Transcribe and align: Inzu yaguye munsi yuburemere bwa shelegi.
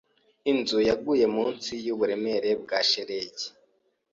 Inzu 0.51 0.77
yaguye 0.89 1.25
munsi 1.35 1.71
yuburemere 1.85 2.49
bwa 2.61 2.79
shelegi. 2.89 3.47